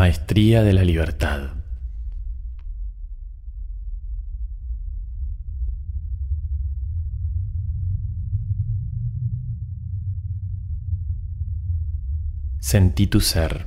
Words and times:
Maestría 0.00 0.62
de 0.62 0.72
la 0.72 0.82
libertad. 0.82 1.50
Sentí 12.60 13.08
tu 13.08 13.20
ser. 13.20 13.66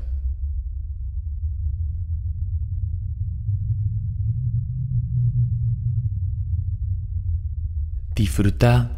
Disfruta 8.16 8.90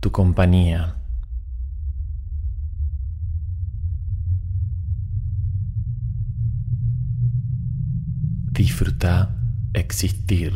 tu 0.00 0.12
compañía. 0.12 0.99
Existir. 9.72 10.52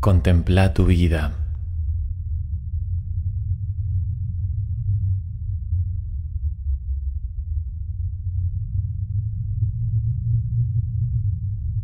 Contempla 0.00 0.72
tu 0.72 0.86
vida. 0.86 1.32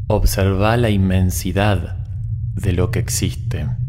Observa 0.06 0.76
la 0.76 0.90
inmensidad 0.90 2.06
de 2.54 2.72
lo 2.72 2.90
que 2.90 3.00
existe. 3.00 3.83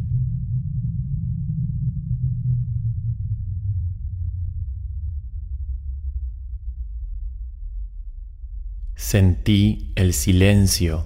Sentí 9.16 9.94
el 9.96 10.12
silencio 10.12 11.06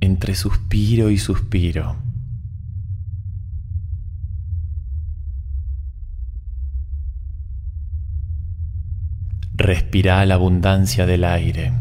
entre 0.00 0.36
suspiro 0.36 1.10
y 1.10 1.18
suspiro. 1.18 1.96
Respira 9.54 10.24
la 10.26 10.34
abundancia 10.34 11.04
del 11.04 11.24
aire. 11.24 11.72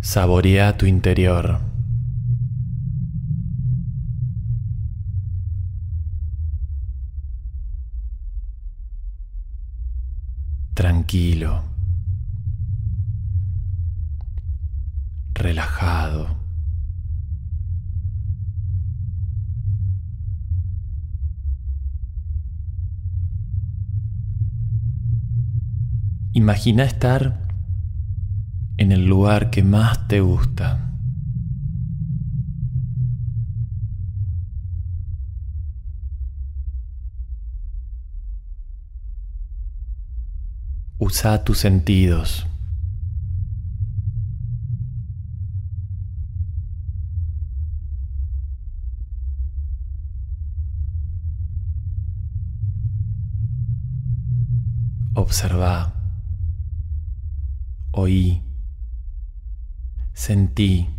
Saborea 0.00 0.76
tu 0.76 0.86
interior. 0.86 1.75
Tranquilo. 11.06 11.62
Relajado. 15.34 16.36
Imagina 26.32 26.82
estar 26.82 27.40
en 28.78 28.90
el 28.90 29.06
lugar 29.06 29.50
que 29.50 29.62
más 29.62 30.08
te 30.08 30.20
gusta. 30.20 30.85
Usa 41.06 41.44
tus 41.44 41.58
sentidos. 41.58 42.48
Observa, 55.14 55.94
oí, 57.92 58.42
sentí. 60.12 60.95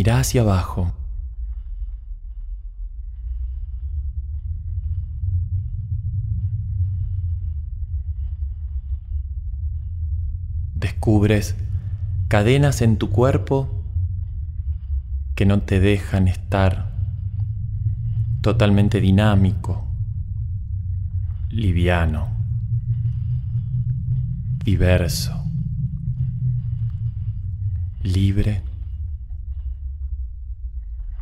Mira 0.00 0.18
hacia 0.18 0.40
abajo. 0.40 0.94
Descubres 10.74 11.54
cadenas 12.28 12.80
en 12.80 12.96
tu 12.96 13.10
cuerpo 13.10 13.68
que 15.34 15.44
no 15.44 15.60
te 15.60 15.80
dejan 15.80 16.28
estar 16.28 16.94
totalmente 18.40 19.02
dinámico, 19.02 19.86
liviano, 21.50 22.30
diverso, 24.64 25.44
libre 28.02 28.69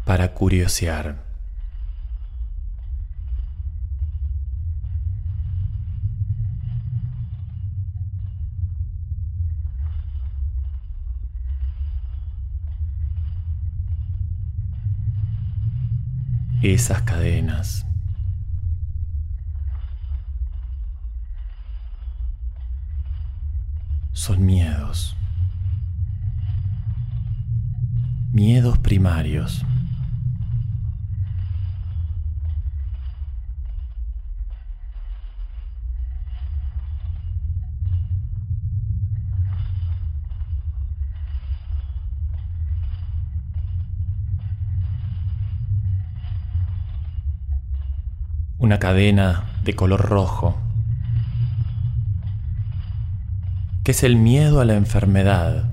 para 0.08 0.32
curiosear. 0.32 1.16
Esas 16.62 17.02
cadenas. 17.02 17.84
Son 24.12 24.46
miedos. 24.46 25.14
Miedos 28.32 28.78
primarios. 28.78 29.67
Una 48.68 48.78
cadena 48.78 49.44
de 49.64 49.74
color 49.74 50.02
rojo, 50.02 50.54
que 53.82 53.92
es 53.92 54.02
el 54.02 54.16
miedo 54.16 54.60
a 54.60 54.66
la 54.66 54.74
enfermedad. 54.74 55.64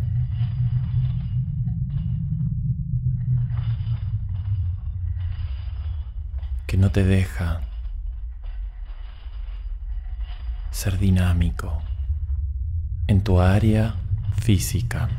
que 6.68 6.78
no 6.78 6.90
te 6.90 7.04
deja 7.04 7.60
ser 10.72 10.98
dinámico 10.98 11.84
en 13.08 13.24
tu 13.26 13.42
área 13.42 13.96
física. 14.38 15.10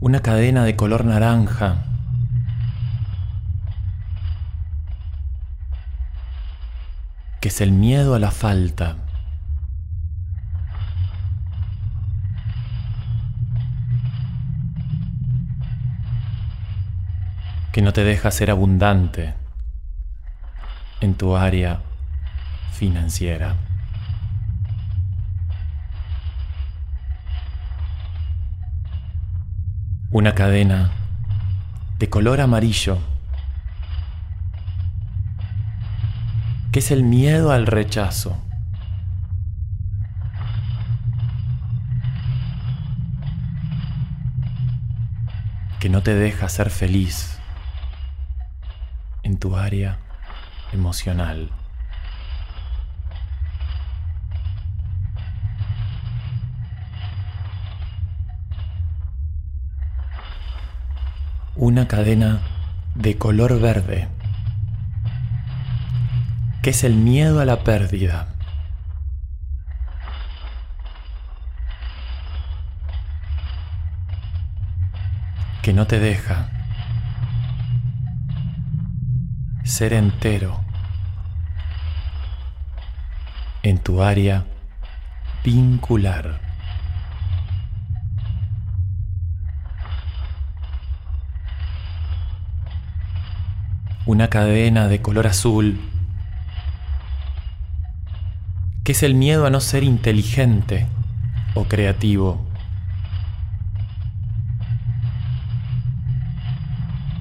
Una 0.00 0.20
cadena 0.20 0.64
de 0.64 0.76
color 0.76 1.04
naranja. 1.04 1.82
que 7.40 7.48
es 7.48 7.60
el 7.60 7.70
miedo 7.70 8.14
a 8.14 8.18
la 8.18 8.30
falta. 8.30 8.96
que 17.72 17.82
no 17.82 17.92
te 17.92 18.04
deja 18.04 18.30
ser 18.30 18.50
abundante 18.50 19.34
en 21.02 21.14
tu 21.14 21.36
área 21.36 21.80
financiera. 22.72 23.54
Una 30.10 30.34
cadena 30.34 30.92
de 31.98 32.08
color 32.08 32.40
amarillo 32.40 32.98
que 36.70 36.78
es 36.78 36.90
el 36.90 37.02
miedo 37.02 37.52
al 37.52 37.66
rechazo. 37.66 38.36
que 45.80 45.90
no 45.90 46.02
te 46.02 46.14
deja 46.14 46.48
ser 46.48 46.70
feliz 46.70 47.38
en 49.22 49.38
tu 49.38 49.56
área 49.56 49.98
emocional. 50.72 51.50
Una 61.76 61.88
cadena 61.88 62.40
de 62.94 63.18
color 63.18 63.60
verde, 63.60 64.08
que 66.62 66.70
es 66.70 66.84
el 66.84 66.94
miedo 66.94 67.38
a 67.38 67.44
la 67.44 67.64
pérdida. 67.64 68.28
que 75.60 75.74
no 75.74 75.86
te 75.86 75.98
deja 75.98 76.48
ser 79.64 79.92
entero 79.92 80.64
en 83.62 83.76
tu 83.76 84.02
área 84.02 84.46
vincular. 85.44 86.45
Una 94.06 94.28
cadena 94.28 94.88
de 94.88 95.02
color 95.02 95.26
azul 95.26 95.78
que 98.84 98.92
es 98.92 99.02
el 99.02 99.14
miedo 99.14 99.46
a 99.46 99.50
no 99.50 99.60
ser 99.60 99.82
inteligente 99.82 100.86
o 101.54 101.64
creativo. 101.64 102.46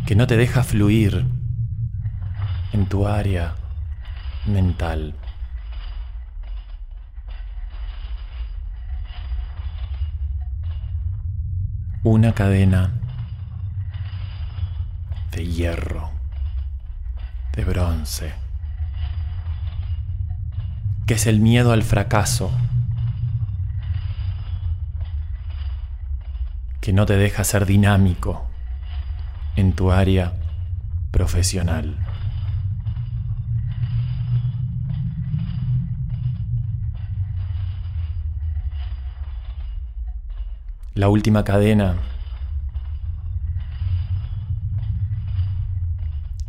que 0.05 0.15
no 0.15 0.27
te 0.27 0.37
deja 0.37 0.63
fluir 0.63 1.25
en 2.71 2.85
tu 2.85 3.07
área 3.07 3.55
mental. 4.45 5.15
Una 12.03 12.33
cadena 12.33 12.91
de 15.31 15.47
hierro, 15.47 16.11
de 17.55 17.63
bronce, 17.63 18.33
que 21.05 21.13
es 21.13 21.27
el 21.27 21.39
miedo 21.39 21.71
al 21.71 21.83
fracaso, 21.83 22.51
que 26.81 26.93
no 26.93 27.05
te 27.05 27.15
deja 27.15 27.43
ser 27.43 27.65
dinámico 27.65 28.47
en 29.55 29.73
tu 29.73 29.91
área 29.91 30.33
profesional. 31.11 31.97
La 40.93 41.09
última 41.09 41.43
cadena 41.43 41.95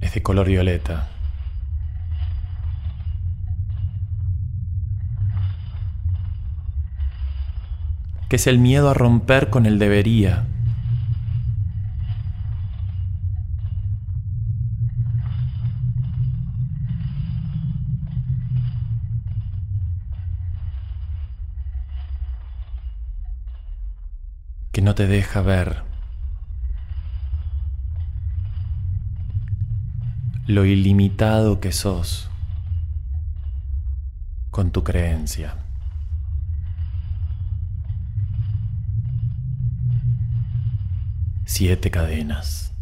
es 0.01 0.06
de 0.17 0.23
color 0.23 0.47
violeta. 0.47 1.09
que 8.31 8.37
es 8.37 8.47
el 8.47 8.59
miedo 8.59 8.89
a 8.89 8.95
romper 8.95 9.51
con 9.51 9.67
el 9.67 9.79
debería 9.79 10.47
que 24.73 24.81
no 24.81 24.95
te 24.95 25.07
deja 25.07 25.43
ver 25.43 25.96
lo 30.47 30.65
ilimitado 30.65 31.59
que 31.59 31.73
sos 31.73 32.31
con 34.51 34.71
tu 34.71 34.85
creencia. 34.85 35.57
Siete 41.45 41.91
cadenas. 41.91 42.73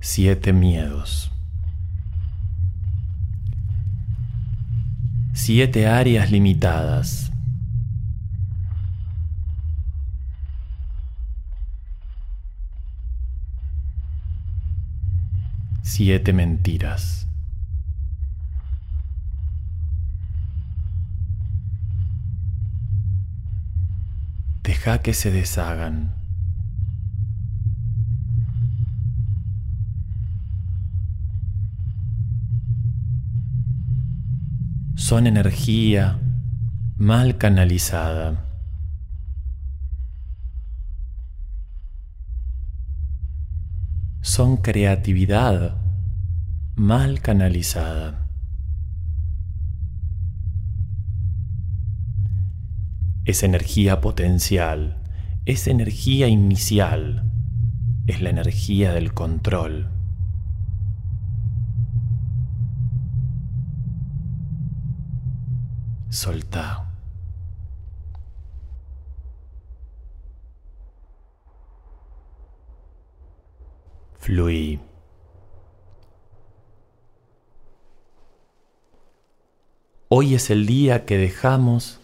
Siete 0.00 0.52
miedos. 0.52 1.32
Siete 5.32 5.88
áreas 5.88 6.30
limitadas 6.30 7.32
Siete 15.88 16.32
mentiras. 16.32 17.28
Deja 24.64 24.98
que 24.98 25.14
se 25.14 25.30
deshagan. 25.30 26.12
Son 34.96 35.28
energía 35.28 36.18
mal 36.98 37.38
canalizada. 37.38 38.45
Son 44.36 44.58
creatividad 44.58 45.78
mal 46.74 47.22
canalizada. 47.22 48.28
Es 53.24 53.42
energía 53.42 54.02
potencial, 54.02 55.02
es 55.46 55.66
energía 55.68 56.28
inicial, 56.28 57.32
es 58.06 58.20
la 58.20 58.28
energía 58.28 58.92
del 58.92 59.14
control. 59.14 59.88
Soltá. 66.10 66.95
Fluí. 74.26 74.80
Hoy 80.08 80.34
es 80.34 80.50
el 80.50 80.66
día 80.66 81.06
que 81.06 81.16
dejamos 81.16 82.00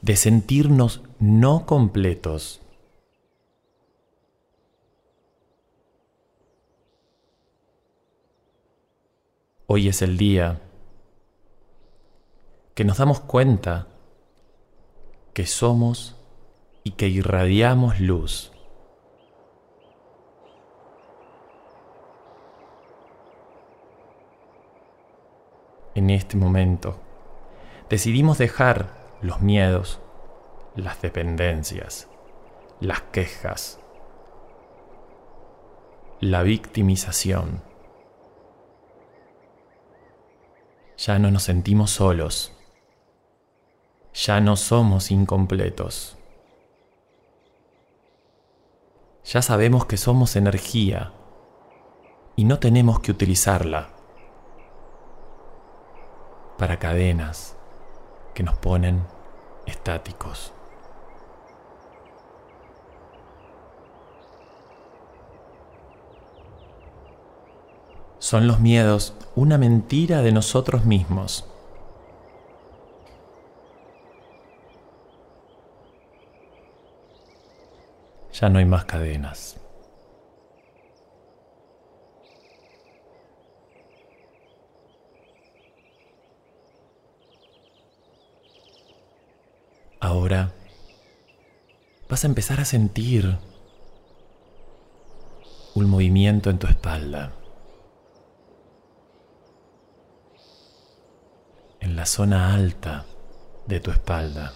de 0.00 0.16
sentirnos 0.16 1.02
no 1.18 1.66
completos. 1.66 2.62
Hoy 9.66 9.88
es 9.88 10.00
el 10.00 10.16
día 10.16 10.62
que 12.74 12.86
nos 12.86 12.96
damos 12.96 13.20
cuenta 13.20 13.88
que 15.34 15.44
somos 15.44 16.16
y 16.82 16.92
que 16.92 17.08
irradiamos 17.08 18.00
luz. 18.00 18.55
En 25.96 26.10
este 26.10 26.36
momento. 26.36 27.00
Decidimos 27.88 28.36
dejar 28.36 28.90
los 29.22 29.40
miedos, 29.40 29.98
las 30.76 31.00
dependencias, 31.00 32.08
las 32.80 33.00
quejas, 33.00 33.80
la 36.20 36.42
victimización. 36.42 37.62
Ya 40.98 41.18
no 41.18 41.30
nos 41.30 41.44
sentimos 41.44 41.90
solos. 41.90 42.52
Ya 44.12 44.40
no 44.40 44.56
somos 44.56 45.10
incompletos. 45.10 46.18
Ya 49.24 49.40
sabemos 49.40 49.86
que 49.86 49.96
somos 49.96 50.36
energía 50.36 51.12
y 52.36 52.44
no 52.44 52.58
tenemos 52.58 53.00
que 53.00 53.10
utilizarla 53.10 53.95
para 56.58 56.78
cadenas 56.78 57.56
que 58.34 58.42
nos 58.42 58.56
ponen 58.56 59.04
estáticos. 59.66 60.52
Son 68.18 68.46
los 68.46 68.58
miedos 68.58 69.14
una 69.36 69.58
mentira 69.58 70.22
de 70.22 70.32
nosotros 70.32 70.84
mismos. 70.84 71.48
Ya 78.32 78.48
no 78.48 78.58
hay 78.58 78.64
más 78.64 78.84
cadenas. 78.84 79.65
Vas 92.08 92.24
a 92.24 92.26
empezar 92.26 92.60
a 92.60 92.64
sentir 92.64 93.38
un 95.74 95.88
movimiento 95.88 96.50
en 96.50 96.58
tu 96.58 96.66
espalda. 96.66 97.32
En 101.80 101.94
la 101.94 102.06
zona 102.06 102.54
alta 102.54 103.04
de 103.66 103.78
tu 103.78 103.92
espalda. 103.92 104.52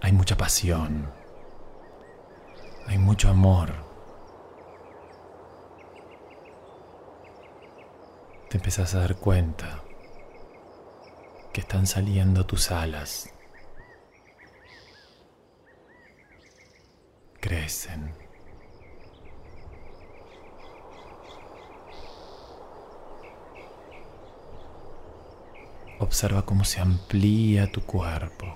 Hay 0.00 0.12
mucha 0.12 0.36
pasión. 0.36 1.12
Hay 2.88 2.98
mucho 2.98 3.28
amor. 3.28 3.83
Te 8.54 8.58
empezás 8.58 8.94
a 8.94 9.00
dar 9.00 9.16
cuenta 9.16 9.82
que 11.52 11.60
están 11.60 11.88
saliendo 11.88 12.46
tus 12.46 12.70
alas. 12.70 13.28
Crecen. 17.40 18.14
Observa 25.98 26.46
cómo 26.46 26.64
se 26.64 26.78
amplía 26.78 27.72
tu 27.72 27.84
cuerpo. 27.84 28.46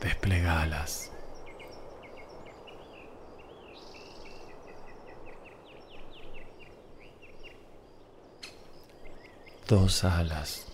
Desplegalas. 0.00 1.13
Dos 9.66 10.04
alas. 10.04 10.66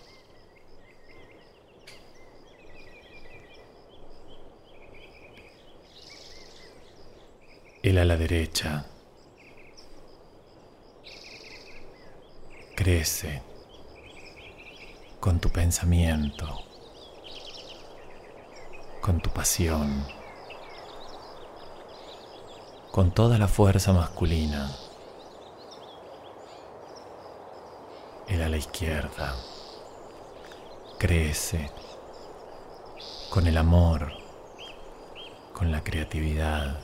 El 7.83 7.97
ala 7.97 8.15
derecha 8.15 8.85
crece 12.75 13.41
con 15.19 15.39
tu 15.39 15.49
pensamiento, 15.49 16.47
con 19.01 19.19
tu 19.21 19.31
pasión, 19.31 20.05
con 22.91 23.11
toda 23.11 23.37
la 23.37 23.47
fuerza 23.47 23.93
masculina. 23.93 24.69
el 28.31 28.41
ala 28.41 28.50
izquierda 28.61 29.35
crece 30.99 31.71
con 33.29 33.47
el 33.47 33.57
amor, 33.57 34.13
con 35.53 35.71
la 35.71 35.83
creatividad, 35.83 36.79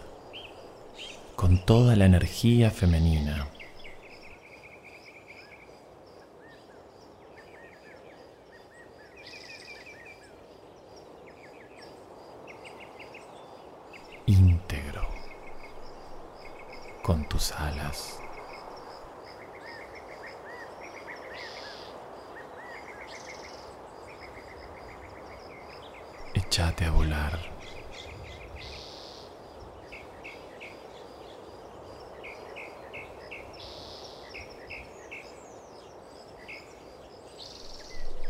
con 1.36 1.64
toda 1.66 1.96
la 1.96 2.06
energía 2.06 2.72
femenina. 2.72 3.48
íntegro 14.26 15.08
con 17.02 17.30
tus 17.30 17.54
alas. 17.54 18.20
Echate 26.34 26.86
a 26.86 26.92
volar. 26.92 27.40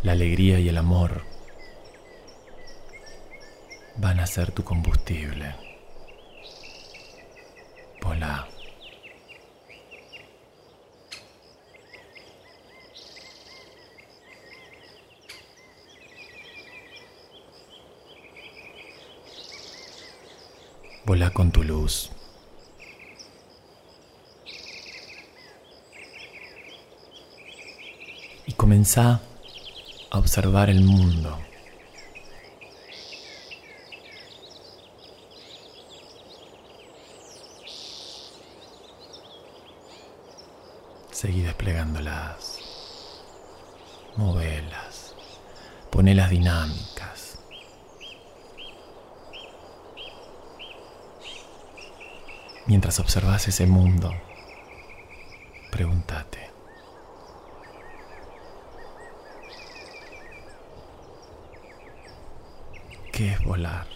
La 0.03 0.11
alegría 0.11 0.59
y 0.59 0.69
el 0.69 0.77
amor 0.77 1.23
van 3.97 4.19
a 4.19 4.26
tu 4.45 4.63
combustible. 4.63 5.55
Volá. 8.01 8.47
Volá 21.05 21.31
con 21.31 21.51
tu 21.51 21.63
luz. 21.63 22.11
Y 28.45 28.53
comenzá 28.53 29.19
a 30.11 30.19
observar 30.19 30.69
el 30.69 30.81
mundo. 30.81 31.39
Mientras 52.77 52.99
observas 52.99 53.47
ese 53.47 53.65
mundo, 53.65 54.13
pregúntate, 55.71 56.37
¿qué 63.11 63.31
es 63.31 63.43
volar? 63.43 63.87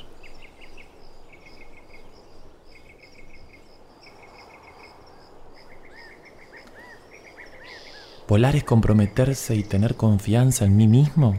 ¿Volar 8.27 8.55
es 8.55 8.63
comprometerse 8.63 9.53
y 9.53 9.63
tener 9.63 9.95
confianza 9.95 10.65
en 10.65 10.75
mí 10.75 10.87
mismo? 10.87 11.37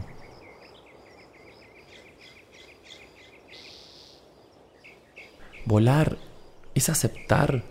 Volar 5.65 6.17
es 6.75 6.89
aceptar 6.89 7.63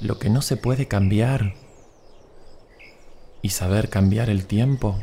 lo 0.00 0.18
que 0.18 0.28
no 0.28 0.42
se 0.42 0.56
puede 0.56 0.88
cambiar 0.88 1.54
y 3.40 3.50
saber 3.50 3.88
cambiar 3.88 4.30
el 4.30 4.46
tiempo. 4.46 4.98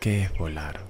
¿Qué 0.00 0.22
es 0.22 0.38
volar? 0.38 0.80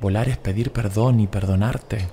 Volar 0.00 0.28
es 0.28 0.38
pedir 0.38 0.72
perdón 0.72 1.20
y 1.20 1.26
perdonarte. 1.26 2.08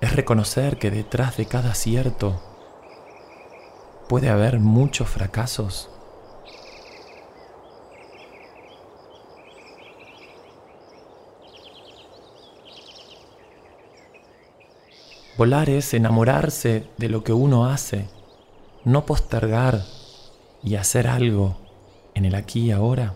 Es 0.00 0.14
reconocer 0.14 0.78
que 0.78 0.90
detrás 0.90 1.36
de 1.36 1.46
cada 1.46 1.72
acierto 1.72 2.49
puede 4.10 4.28
haber 4.28 4.58
muchos 4.58 5.08
fracasos. 5.08 5.88
Volar 15.38 15.70
es 15.70 15.94
enamorarse 15.94 16.88
de 16.96 17.08
lo 17.08 17.22
que 17.22 17.32
uno 17.32 17.66
hace, 17.66 18.08
no 18.84 19.06
postergar 19.06 19.84
y 20.60 20.74
hacer 20.74 21.06
algo 21.06 21.58
en 22.14 22.24
el 22.24 22.34
aquí 22.34 22.62
y 22.62 22.70
ahora. 22.72 23.14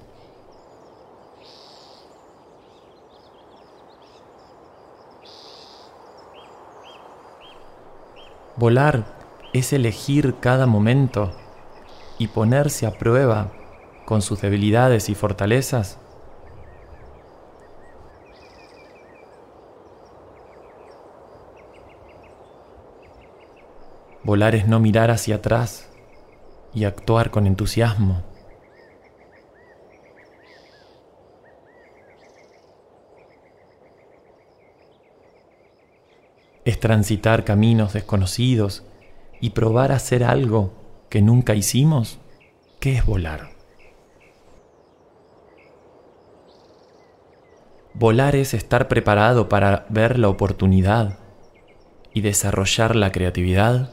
Volar 8.56 9.13
es 9.54 9.72
elegir 9.72 10.40
cada 10.40 10.66
momento 10.66 11.30
y 12.18 12.26
ponerse 12.26 12.86
a 12.86 12.98
prueba 12.98 13.52
con 14.04 14.20
sus 14.20 14.40
debilidades 14.40 15.08
y 15.08 15.14
fortalezas. 15.14 16.00
Volar 24.24 24.56
es 24.56 24.66
no 24.66 24.80
mirar 24.80 25.12
hacia 25.12 25.36
atrás 25.36 25.88
y 26.74 26.84
actuar 26.84 27.30
con 27.30 27.46
entusiasmo. 27.46 28.24
Es 36.64 36.80
transitar 36.80 37.44
caminos 37.44 37.92
desconocidos 37.92 38.84
y 39.44 39.50
probar 39.50 39.92
a 39.92 39.96
hacer 39.96 40.24
algo 40.24 40.72
que 41.10 41.20
nunca 41.20 41.54
hicimos. 41.54 42.18
¿Qué 42.80 42.96
es 42.96 43.04
volar? 43.04 43.50
Volar 47.92 48.36
es 48.36 48.54
estar 48.54 48.88
preparado 48.88 49.50
para 49.50 49.84
ver 49.90 50.18
la 50.18 50.30
oportunidad 50.30 51.18
y 52.14 52.22
desarrollar 52.22 52.96
la 52.96 53.12
creatividad 53.12 53.92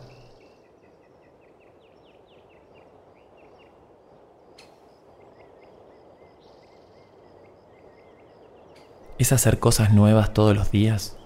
es 9.17 9.33
hacer 9.33 9.59
cosas 9.59 9.91
nuevas 9.93 10.33
todos 10.33 10.55
los 10.55 10.71
días. 10.71 11.20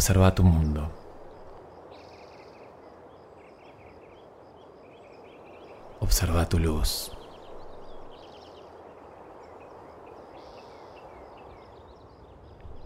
Observa 0.00 0.34
tu 0.34 0.42
mundo. 0.42 0.90
Observa 6.00 6.48
tu 6.48 6.58
luz. 6.58 7.12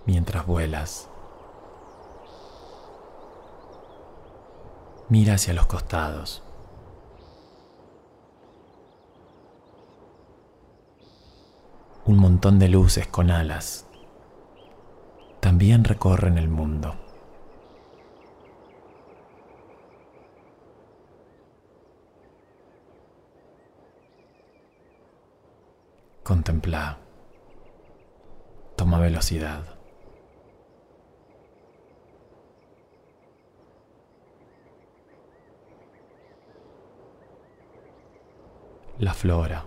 Mientras 0.06 0.44
vuelas, 0.44 1.08
mira 5.08 5.34
hacia 5.34 5.54
los 5.54 5.66
costados. 5.66 6.42
un 12.06 12.18
montón 12.18 12.58
de 12.58 12.68
luces 12.68 13.06
con 13.06 13.30
alas 13.30 13.86
también 15.40 15.84
recorren 15.84 16.38
el 16.38 16.48
mundo. 16.48 17.03
Contempla. 26.24 26.96
Toma 28.76 28.98
velocidad. 28.98 29.62
La 38.98 39.12
flora, 39.12 39.66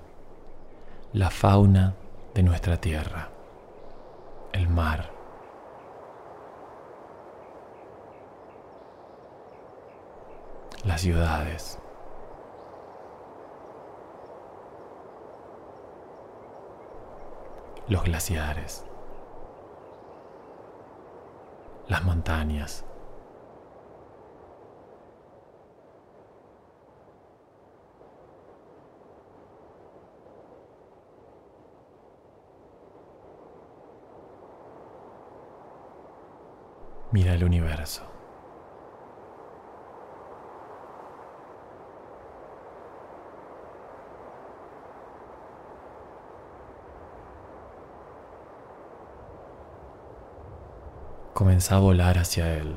la 1.13 1.29
fauna 1.29 1.93
de 2.33 2.41
nuestra 2.41 2.77
tierra, 2.81 3.29
el 4.51 4.67
mar. 4.67 5.11
Las 10.83 11.01
ciudades. 11.01 11.77
Los 17.89 18.03
glaciares. 18.03 18.85
Las 21.87 22.03
montañas. 22.03 22.83
Mira 37.13 37.33
el 37.33 37.45
universo. 37.45 38.16
Comienza 51.37 51.75
a 51.75 51.79
volar 51.79 52.17
hacia 52.17 52.51
él. 52.51 52.75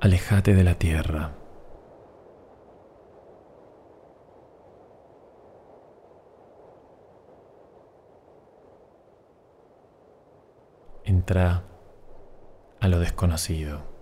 Alejate 0.00 0.52
de 0.52 0.64
la 0.64 0.74
tierra. 0.74 1.36
entra 11.04 11.62
a 12.80 12.88
lo 12.88 12.98
desconocido. 12.98 13.99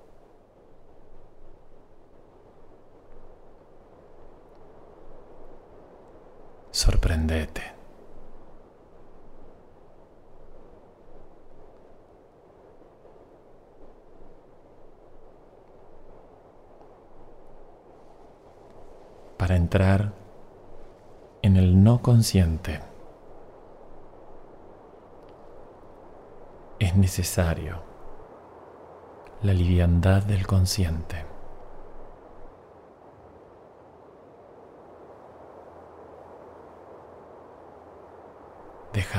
Para 19.37 19.57
entrar 19.57 20.12
en 21.42 21.57
el 21.57 21.83
no 21.83 22.03
consciente. 22.03 22.81
es 26.79 26.97
necesario 26.97 27.83
la 29.42 29.53
liviandad 29.53 30.23
del 30.23 30.47
consciente. 30.47 31.28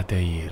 Déjate 0.10 0.24
ir. 0.24 0.52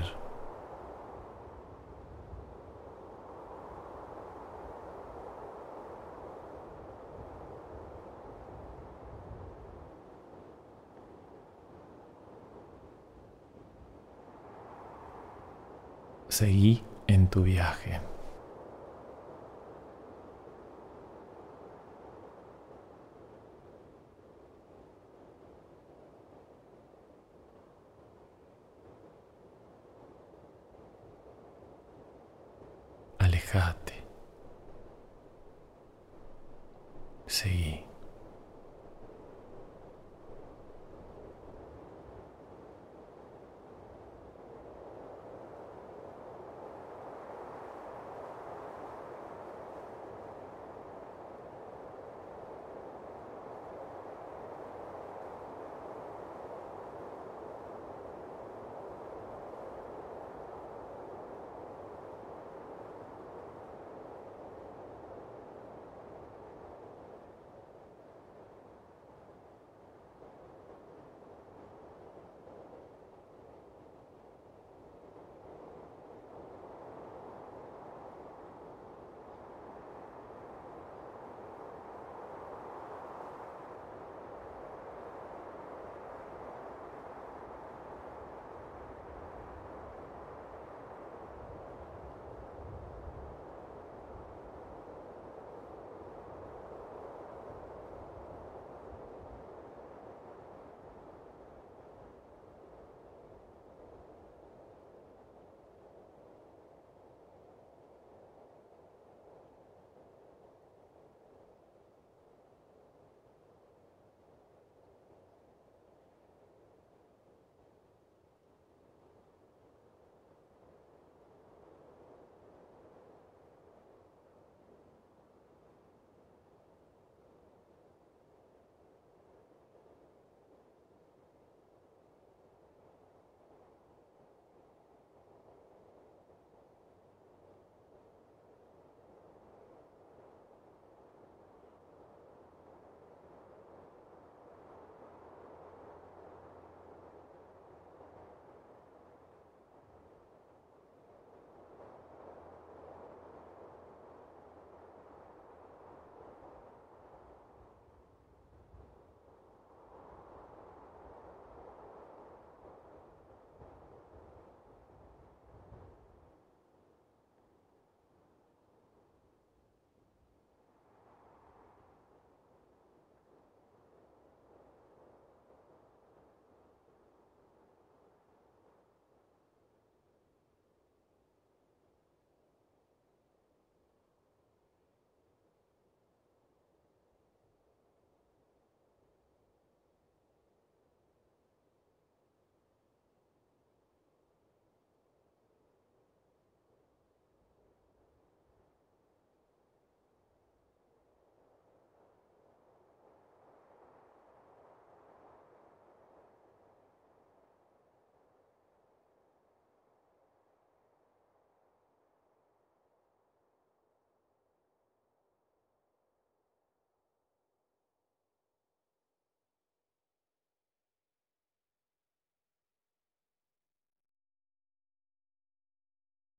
Seguí 16.30 16.84
en 17.08 17.28
tu 17.30 17.42
viaje. 17.42 18.00